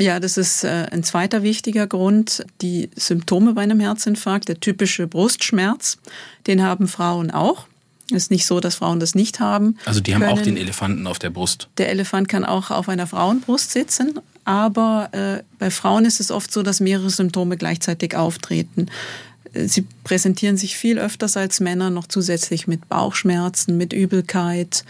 [0.01, 2.45] Ja, das ist äh, ein zweiter wichtiger Grund.
[2.61, 5.99] Die Symptome bei einem Herzinfarkt, der typische Brustschmerz,
[6.47, 7.67] den haben Frauen auch.
[8.11, 9.79] Es ist nicht so, dass Frauen das nicht haben.
[9.85, 10.39] Also die haben können.
[10.39, 11.69] auch den Elefanten auf der Brust.
[11.79, 16.53] Der Elefant kann auch auf einer Frauenbrust sitzen, aber äh, bei Frauen ist es oft
[16.53, 18.87] so, dass mehrere Symptome gleichzeitig auftreten.
[19.67, 24.85] Sie präsentieren sich viel öfters als Männer noch zusätzlich mit Bauchschmerzen, mit Übelkeit,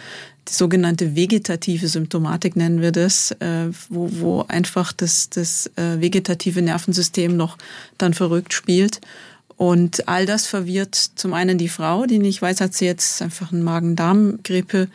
[0.48, 6.62] die sogenannte vegetative Symptomatik nennen wir das, äh, wo, wo einfach das, das äh, vegetative
[6.62, 7.58] Nervensystem noch
[7.98, 9.00] dann verrückt spielt.
[9.56, 13.52] Und all das verwirrt zum einen die Frau, die nicht weiß, hat sie jetzt einfach
[13.52, 14.88] eine Magen-Darm-Grippe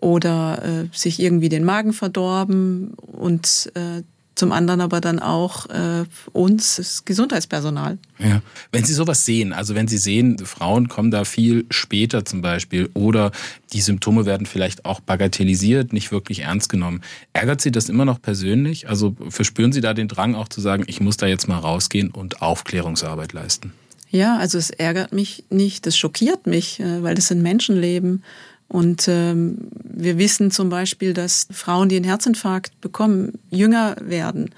[0.00, 4.02] oder äh, sich irgendwie den Magen verdorben und äh,
[4.34, 7.98] zum anderen aber dann auch äh, uns, das Gesundheitspersonal.
[8.18, 8.42] Ja.
[8.72, 12.88] Wenn Sie sowas sehen, also wenn Sie sehen, Frauen kommen da viel später zum Beispiel
[12.94, 13.32] oder
[13.72, 18.20] die Symptome werden vielleicht auch bagatellisiert, nicht wirklich ernst genommen, ärgert Sie das immer noch
[18.22, 18.88] persönlich?
[18.88, 22.10] Also verspüren Sie da den Drang auch zu sagen, ich muss da jetzt mal rausgehen
[22.10, 23.72] und Aufklärungsarbeit leisten?
[24.10, 28.24] Ja, also es ärgert mich nicht, es schockiert mich, äh, weil das sind Menschenleben.
[28.70, 34.50] Und ähm, wir wissen zum Beispiel, dass Frauen, die einen Herzinfarkt bekommen, jünger werden.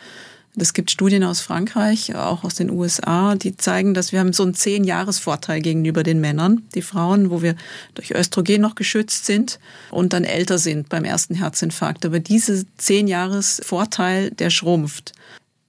[0.54, 4.42] Es gibt Studien aus Frankreich, auch aus den USA, die zeigen, dass wir haben so
[4.42, 7.56] einen zehn Jahres Vorteil gegenüber den Männern, die Frauen, wo wir
[7.94, 9.58] durch Östrogen noch geschützt sind
[9.90, 12.04] und dann älter sind beim ersten Herzinfarkt.
[12.04, 15.12] Aber diese zehn Jahres Vorteil, der schrumpft.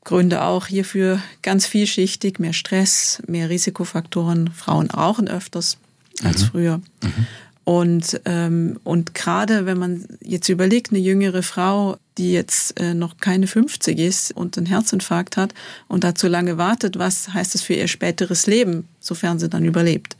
[0.03, 4.51] Gründe auch hierfür ganz vielschichtig, mehr Stress, mehr Risikofaktoren.
[4.51, 5.77] Frauen rauchen öfters
[6.25, 6.47] als mhm.
[6.47, 6.77] früher.
[7.01, 7.27] Mhm.
[7.65, 13.17] Und, ähm, und gerade wenn man jetzt überlegt, eine jüngere Frau, die jetzt äh, noch
[13.17, 15.53] keine 50 ist und einen Herzinfarkt hat
[15.87, 20.17] und dazu lange wartet, was heißt das für ihr späteres Leben, sofern sie dann überlebt?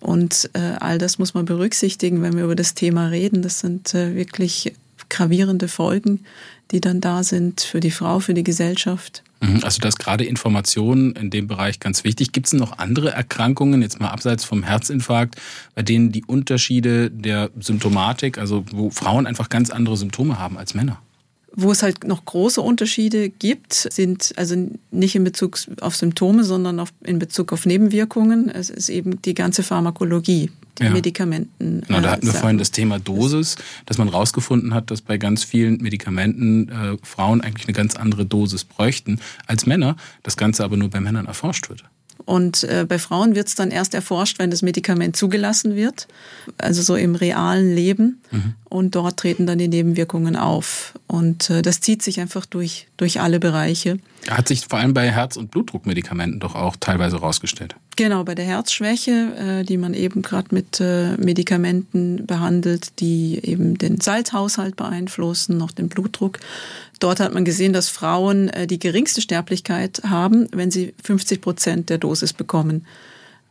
[0.00, 3.42] Und äh, all das muss man berücksichtigen, wenn wir über das Thema reden.
[3.42, 4.74] Das sind äh, wirklich
[5.08, 6.24] gravierende Folgen,
[6.72, 9.22] die dann da sind für die Frau, für die Gesellschaft.
[9.40, 12.32] Mhm, also das gerade Informationen in dem Bereich ganz wichtig.
[12.32, 15.36] Gibt es noch andere Erkrankungen, jetzt mal abseits vom Herzinfarkt,
[15.74, 20.74] bei denen die Unterschiede der Symptomatik, also wo Frauen einfach ganz andere Symptome haben als
[20.74, 21.00] Männer?
[21.58, 26.80] Wo es halt noch große Unterschiede gibt, sind also nicht in Bezug auf Symptome, sondern
[26.80, 28.50] auf, in Bezug auf Nebenwirkungen.
[28.50, 30.90] Es ist eben die ganze Pharmakologie ja.
[30.90, 31.82] Medikamenten.
[31.86, 35.44] Genau, da hatten wir vorhin das Thema Dosis, dass man herausgefunden hat, dass bei ganz
[35.44, 40.76] vielen Medikamenten äh, Frauen eigentlich eine ganz andere Dosis bräuchten als Männer, das Ganze aber
[40.76, 41.84] nur bei Männern erforscht wird.
[42.26, 46.08] Und äh, bei Frauen wird es dann erst erforscht, wenn das Medikament zugelassen wird,
[46.58, 48.20] also so im realen Leben.
[48.32, 48.54] Mhm.
[48.68, 50.94] Und dort treten dann die Nebenwirkungen auf.
[51.06, 53.98] Und äh, das zieht sich einfach durch, durch alle Bereiche.
[54.28, 57.76] Hat sich vor allem bei Herz- und Blutdruckmedikamenten doch auch teilweise rausgestellt.
[57.94, 63.78] Genau, bei der Herzschwäche, äh, die man eben gerade mit äh, Medikamenten behandelt, die eben
[63.78, 66.40] den Salzhaushalt beeinflussen, noch den Blutdruck.
[66.98, 71.90] Dort hat man gesehen, dass Frauen äh, die geringste Sterblichkeit haben, wenn sie 50 Prozent
[71.90, 72.86] der Dosis bekommen.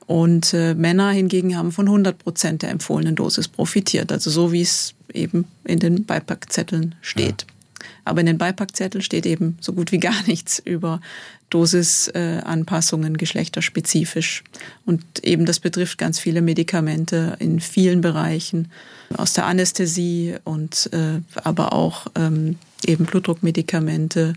[0.08, 4.12] Und äh, Männer hingegen haben von 100 Prozent der empfohlenen Dosis profitiert.
[4.12, 7.45] Also so wie es eben in den Beipackzetteln steht.
[7.47, 7.88] Ja.
[8.03, 11.01] Aber in den Beipackzetteln steht eben so gut wie gar nichts über
[11.49, 14.43] Dosisanpassungen geschlechterspezifisch.
[14.86, 18.71] Und eben das betrifft ganz viele Medikamente in vielen Bereichen,
[19.15, 24.34] aus der Anästhesie und äh, aber auch ähm, eben Blutdruckmedikamente,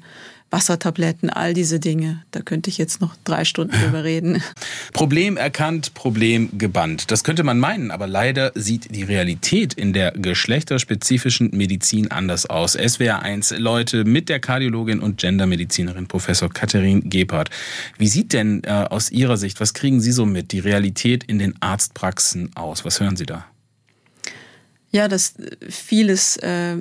[0.50, 2.22] Wassertabletten, all diese Dinge.
[2.30, 4.42] Da könnte ich jetzt noch drei Stunden drüber reden.
[4.92, 7.10] Problem erkannt, Problem gebannt.
[7.10, 12.72] Das könnte man meinen, aber leider sieht die Realität in der geschlechterspezifischen Medizin anders aus.
[12.72, 17.50] SWR 1 Leute mit der Kardiologin und Gendermedizinerin Professor Katharin Gebhardt.
[17.98, 21.38] Wie sieht denn äh, aus Ihrer Sicht, was kriegen Sie so mit, die Realität in
[21.38, 22.84] den Arztpraxen aus?
[22.84, 23.46] Was hören Sie da?
[24.90, 25.34] Ja, dass
[25.68, 26.76] vieles äh,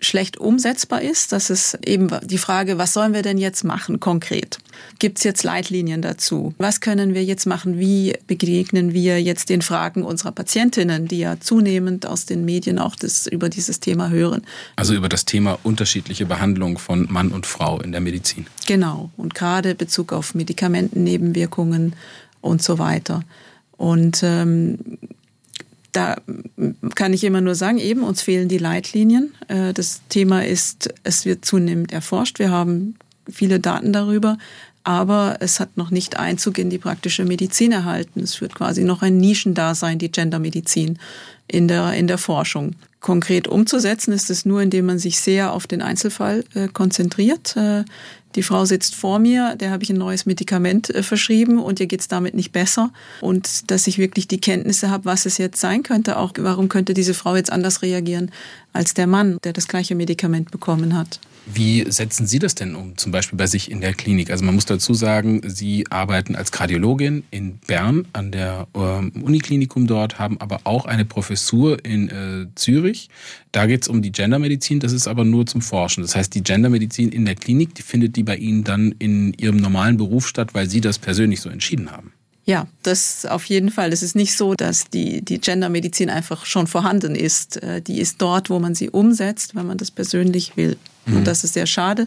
[0.00, 1.32] schlecht umsetzbar ist.
[1.32, 4.58] Das ist eben die Frage, was sollen wir denn jetzt machen konkret?
[4.98, 6.54] Gibt es jetzt Leitlinien dazu?
[6.58, 7.78] Was können wir jetzt machen?
[7.78, 12.96] Wie begegnen wir jetzt den Fragen unserer Patientinnen, die ja zunehmend aus den Medien auch
[12.96, 14.42] das, über dieses Thema hören?
[14.76, 18.46] Also über das Thema unterschiedliche Behandlung von Mann und Frau in der Medizin.
[18.66, 19.10] Genau.
[19.16, 21.94] Und gerade Bezug auf Medikamentennebenwirkungen
[22.40, 23.22] und so weiter.
[23.76, 24.78] Und ähm,
[25.94, 26.16] da
[26.94, 29.32] kann ich immer nur sagen, eben uns fehlen die Leitlinien.
[29.48, 32.38] Äh, das Thema ist, es wird zunehmend erforscht.
[32.38, 32.96] Wir haben
[33.30, 34.36] viele Daten darüber,
[34.82, 38.20] aber es hat noch nicht Einzug in die praktische Medizin erhalten.
[38.20, 40.98] Es führt quasi noch ein Nischendasein, die Gendermedizin
[41.46, 42.74] in der, in der Forschung.
[43.04, 47.54] Konkret umzusetzen ist es nur, indem man sich sehr auf den Einzelfall äh, konzentriert.
[47.54, 47.84] Äh,
[48.34, 51.86] die Frau sitzt vor mir, der habe ich ein neues Medikament äh, verschrieben und ihr
[51.86, 52.94] geht's damit nicht besser.
[53.20, 56.94] Und dass ich wirklich die Kenntnisse habe, was es jetzt sein könnte, auch warum könnte
[56.94, 58.30] diese Frau jetzt anders reagieren
[58.72, 61.20] als der Mann, der das gleiche Medikament bekommen hat.
[61.46, 64.30] Wie setzen Sie das denn um, zum Beispiel bei sich in der Klinik?
[64.30, 69.86] Also man muss dazu sagen, Sie arbeiten als Kardiologin in Bern an der ähm, Uniklinikum
[69.86, 73.10] dort, haben aber auch eine Professur in äh, Zürich.
[73.52, 76.02] Da geht es um die Gendermedizin, das ist aber nur zum Forschen.
[76.02, 79.58] Das heißt, die Gendermedizin in der Klinik, die findet die bei Ihnen dann in Ihrem
[79.58, 82.12] normalen Beruf statt, weil Sie das persönlich so entschieden haben.
[82.46, 83.92] Ja, das auf jeden Fall.
[83.92, 87.62] Es ist nicht so, dass die, die Gendermedizin einfach schon vorhanden ist.
[87.62, 90.76] Äh, die ist dort, wo man sie umsetzt, wenn man das persönlich will.
[91.06, 91.18] Mhm.
[91.18, 92.06] Und das ist sehr schade.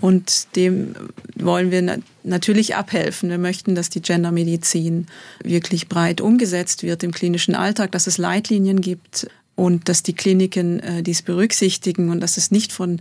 [0.00, 0.94] Und dem
[1.34, 3.30] wollen wir natürlich abhelfen.
[3.30, 5.06] Wir möchten, dass die Gendermedizin
[5.42, 10.80] wirklich breit umgesetzt wird im klinischen Alltag, dass es Leitlinien gibt und dass die Kliniken
[10.80, 13.00] äh, dies berücksichtigen und dass es nicht von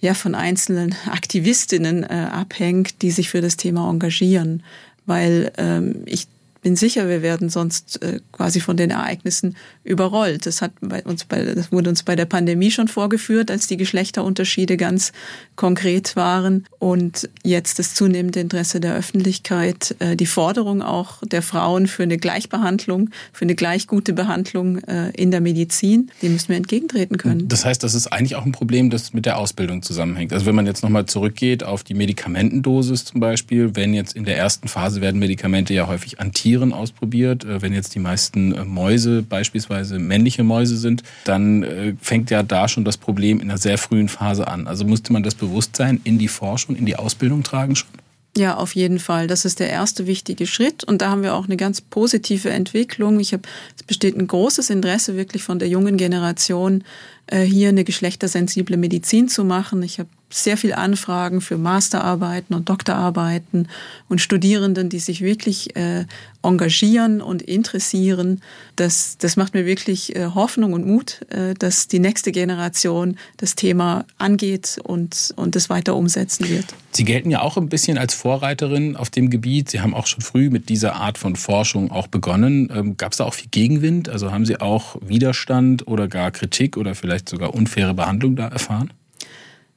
[0.00, 4.62] ja von einzelnen Aktivistinnen äh, abhängt, die sich für das Thema engagieren,
[5.06, 6.28] weil ähm, ich
[6.66, 10.46] bin sicher, wir werden sonst äh, quasi von den Ereignissen überrollt.
[10.46, 13.76] Das hat bei uns bei, das wurde uns bei der Pandemie schon vorgeführt, als die
[13.76, 15.12] Geschlechterunterschiede ganz
[15.54, 16.66] konkret waren.
[16.80, 22.18] Und jetzt das zunehmende Interesse der Öffentlichkeit, äh, die Forderung auch der Frauen für eine
[22.18, 27.46] Gleichbehandlung, für eine gleich gute Behandlung äh, in der Medizin, dem müssen wir entgegentreten können.
[27.46, 30.32] Das heißt, das ist eigentlich auch ein Problem, das mit der Ausbildung zusammenhängt.
[30.32, 34.36] Also wenn man jetzt nochmal zurückgeht auf die Medikamentendosis zum Beispiel, wenn jetzt in der
[34.36, 38.64] ersten Phase werden Medikamente ja häufig an Tieren ausprobiert, äh, wenn jetzt die meisten äh,
[38.64, 43.58] Mäuse beispielsweise männliche Mäuse sind, dann äh, fängt ja da schon das Problem in einer
[43.58, 44.66] sehr frühen Phase an.
[44.66, 47.88] Also musste man das Bewusstsein in die Forschung, in die Ausbildung tragen schon?
[48.36, 49.28] Ja, auf jeden Fall.
[49.28, 50.84] Das ist der erste wichtige Schritt.
[50.84, 53.18] Und da haben wir auch eine ganz positive Entwicklung.
[53.18, 53.44] Ich habe,
[53.76, 56.84] es besteht ein großes Interesse wirklich von der jungen Generation,
[57.32, 59.82] hier eine geschlechtersensible Medizin zu machen.
[59.82, 63.68] Ich habe sehr viel Anfragen für Masterarbeiten und Doktorarbeiten
[64.08, 66.04] und Studierenden, die sich wirklich äh,
[66.42, 68.40] engagieren und interessieren.
[68.74, 73.54] Das, das macht mir wirklich äh, Hoffnung und Mut, äh, dass die nächste Generation das
[73.54, 76.66] Thema angeht und, und es weiter umsetzen wird.
[76.90, 79.70] Sie gelten ja auch ein bisschen als Vorreiterin auf dem Gebiet.
[79.70, 82.70] Sie haben auch schon früh mit dieser Art von Forschung auch begonnen.
[82.74, 84.08] Ähm, Gab es da auch viel Gegenwind?
[84.08, 88.92] Also haben Sie auch Widerstand oder gar Kritik oder vielleicht sogar unfaire Behandlung da erfahren?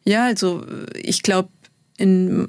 [0.03, 1.49] Ja, also ich glaube,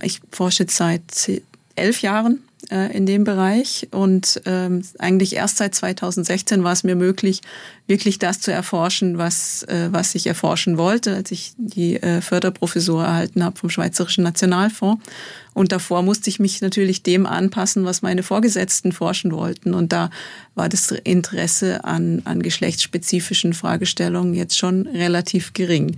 [0.02, 1.30] ich forsche seit
[1.74, 6.94] elf Jahren äh, in dem Bereich und ähm, eigentlich erst seit 2016 war es mir
[6.94, 7.40] möglich,
[7.86, 13.04] wirklich das zu erforschen, was, äh, was ich erforschen wollte, als ich die äh, Förderprofessur
[13.04, 15.02] erhalten habe vom Schweizerischen Nationalfonds.
[15.54, 19.74] Und davor musste ich mich natürlich dem anpassen, was meine Vorgesetzten forschen wollten.
[19.74, 20.10] Und da
[20.54, 25.96] war das Interesse an, an geschlechtsspezifischen Fragestellungen jetzt schon relativ gering.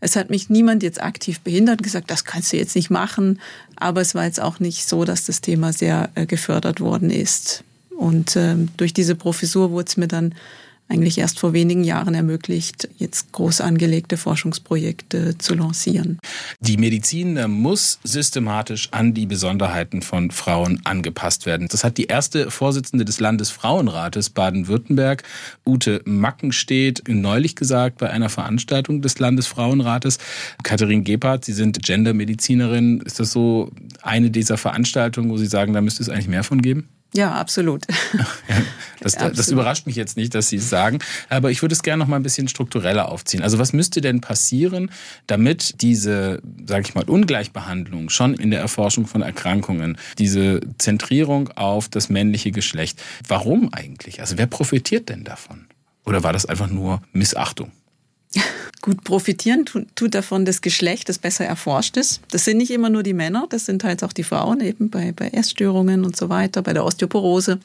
[0.00, 3.40] Es hat mich niemand jetzt aktiv behindert, gesagt, das kannst du jetzt nicht machen.
[3.76, 7.64] Aber es war jetzt auch nicht so, dass das Thema sehr äh, gefördert worden ist.
[7.96, 10.34] Und ähm, durch diese Professur wurde es mir dann
[10.88, 16.18] eigentlich erst vor wenigen Jahren ermöglicht, jetzt groß angelegte Forschungsprojekte zu lancieren.
[16.60, 21.66] Die Medizin muss systematisch an die Besonderheiten von Frauen angepasst werden.
[21.68, 25.24] Das hat die erste Vorsitzende des Landesfrauenrates Baden-Württemberg,
[25.66, 30.18] Ute Mackenstedt, neulich gesagt bei einer Veranstaltung des Landesfrauenrates.
[30.62, 33.00] Katharin Gebhardt, Sie sind Gendermedizinerin.
[33.00, 33.72] Ist das so
[34.02, 36.88] eine dieser Veranstaltungen, wo Sie sagen, da müsste es eigentlich mehr von geben?
[37.14, 37.86] Ja, absolut.
[38.48, 38.62] Ja,
[39.00, 39.38] das, absolut.
[39.38, 42.08] das, überrascht mich jetzt nicht, dass Sie es sagen, aber ich würde es gerne noch
[42.08, 43.42] mal ein bisschen struktureller aufziehen.
[43.42, 44.90] Also was müsste denn passieren,
[45.26, 51.88] damit diese, sage ich mal, Ungleichbehandlung schon in der Erforschung von Erkrankungen, diese Zentrierung auf
[51.88, 54.20] das männliche Geschlecht, warum eigentlich?
[54.20, 55.66] Also wer profitiert denn davon?
[56.04, 57.72] Oder war das einfach nur Missachtung?
[58.86, 59.64] Gut, profitieren
[59.96, 62.20] tut davon das Geschlecht, das besser erforscht ist.
[62.30, 65.10] Das sind nicht immer nur die Männer, das sind halt auch die Frauen eben bei,
[65.10, 67.58] bei Essstörungen und so weiter, bei der Osteoporose.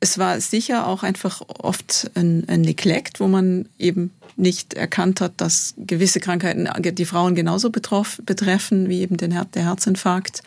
[0.00, 5.34] Es war sicher auch einfach oft ein, ein Neglect, wo man eben nicht erkannt hat,
[5.36, 10.42] dass gewisse Krankheiten die Frauen genauso betroff, betreffen wie eben den der Herzinfarkt.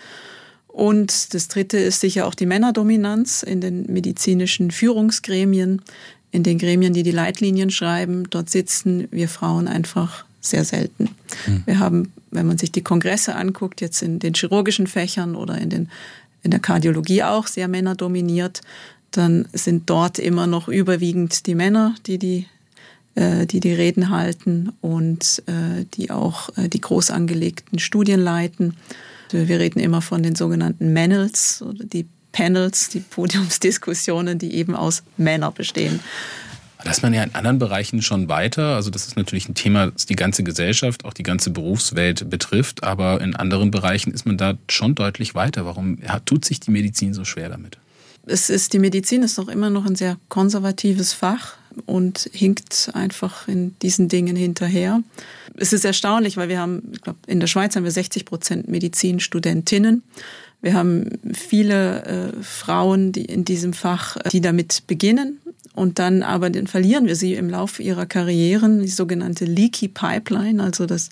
[0.67, 5.83] Und das Dritte ist sicher auch die Männerdominanz in den medizinischen Führungsgremien
[6.31, 11.09] in den Gremien, die die Leitlinien schreiben, dort sitzen wir Frauen einfach sehr selten.
[11.47, 11.63] Mhm.
[11.65, 15.69] Wir haben, wenn man sich die Kongresse anguckt, jetzt in den chirurgischen Fächern oder in,
[15.69, 15.89] den,
[16.43, 18.61] in der Kardiologie auch sehr männerdominiert,
[19.11, 22.45] dann sind dort immer noch überwiegend die Männer, die die,
[23.15, 28.75] äh, die, die Reden halten und äh, die auch äh, die groß angelegten Studien leiten.
[29.31, 30.91] Wir reden immer von den sogenannten
[31.61, 35.99] oder die Panels, die Podiumsdiskussionen, die eben aus Männern bestehen.
[36.81, 38.75] Da ist man ja in anderen Bereichen schon weiter.
[38.75, 42.83] Also das ist natürlich ein Thema, das die ganze Gesellschaft, auch die ganze Berufswelt betrifft.
[42.83, 45.65] Aber in anderen Bereichen ist man da schon deutlich weiter.
[45.65, 47.77] Warum tut sich die Medizin so schwer damit?
[48.25, 53.47] Es ist, die Medizin ist doch immer noch ein sehr konservatives Fach und hinkt einfach
[53.47, 55.01] in diesen Dingen hinterher.
[55.57, 58.67] Es ist erstaunlich, weil wir haben, ich glaube, in der Schweiz haben wir 60 Prozent
[58.69, 60.03] Medizinstudentinnen.
[60.61, 65.38] Wir haben viele äh, Frauen, die in diesem Fach, äh, die damit beginnen
[65.79, 70.61] und dann aber dann verlieren wir sie im Laufe ihrer Karrieren, die sogenannte Leaky Pipeline,
[70.61, 71.09] also das,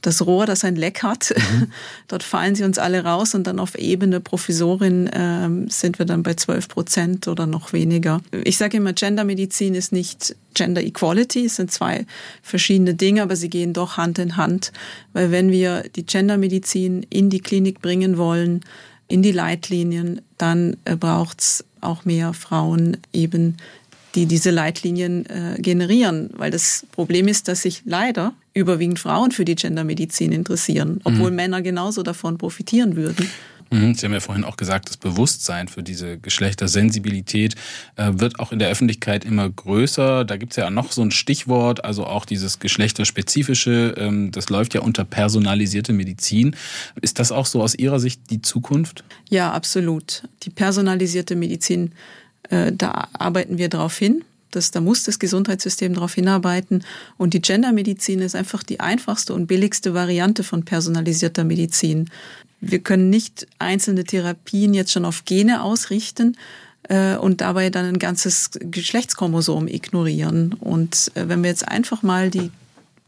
[0.00, 1.32] das Rohr, das ein Leck hat.
[1.36, 1.68] Mhm.
[2.08, 6.24] Dort fallen sie uns alle raus und dann auf Ebene Professorin ähm, sind wir dann
[6.24, 8.20] bei 12 Prozent oder noch weniger.
[8.42, 12.04] Ich sage immer, Gendermedizin ist nicht Gender Equality, es sind zwei
[12.42, 14.72] verschiedene Dinge, aber sie gehen doch Hand in Hand,
[15.12, 18.62] weil wenn wir die Gendermedizin in die Klinik bringen wollen,
[19.06, 23.56] in die Leitlinien, dann äh, braucht es auch mehr Frauen eben,
[24.18, 26.30] die diese Leitlinien äh, generieren.
[26.36, 31.36] Weil das Problem ist, dass sich leider überwiegend Frauen für die Gendermedizin interessieren, obwohl mhm.
[31.36, 33.30] Männer genauso davon profitieren würden.
[33.70, 37.54] Mhm, Sie haben ja vorhin auch gesagt, das Bewusstsein für diese Geschlechtersensibilität
[37.96, 40.24] äh, wird auch in der Öffentlichkeit immer größer.
[40.24, 44.74] Da gibt es ja noch so ein Stichwort, also auch dieses geschlechterspezifische, ähm, das läuft
[44.74, 46.56] ja unter personalisierte Medizin.
[47.02, 49.04] Ist das auch so aus Ihrer Sicht die Zukunft?
[49.28, 50.22] Ja, absolut.
[50.44, 51.92] Die personalisierte Medizin,
[52.50, 54.24] da arbeiten wir darauf hin.
[54.50, 56.84] Das, da muss das Gesundheitssystem darauf hinarbeiten.
[57.16, 62.08] Und die Gendermedizin ist einfach die einfachste und billigste Variante von personalisierter Medizin.
[62.60, 66.36] Wir können nicht einzelne Therapien jetzt schon auf Gene ausrichten
[66.84, 70.54] äh, und dabei dann ein ganzes Geschlechtschromosom ignorieren.
[70.54, 72.50] Und äh, wenn wir jetzt einfach mal die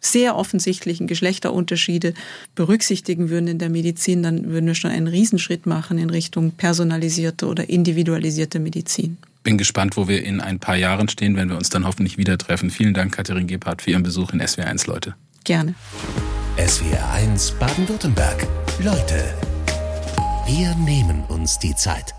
[0.01, 2.14] sehr offensichtlichen Geschlechterunterschiede
[2.55, 7.46] berücksichtigen würden in der Medizin, dann würden wir schon einen Riesenschritt machen in Richtung personalisierte
[7.46, 9.18] oder individualisierte Medizin.
[9.42, 12.36] Bin gespannt, wo wir in ein paar Jahren stehen, wenn wir uns dann hoffentlich wieder
[12.36, 12.70] treffen.
[12.70, 15.14] Vielen Dank, Katharin Gebhardt, für Ihren Besuch in SWR1, Leute.
[15.44, 15.74] Gerne.
[16.59, 18.46] SWR1 Baden-Württemberg.
[18.82, 19.34] Leute,
[20.46, 22.14] wir nehmen uns die Zeit.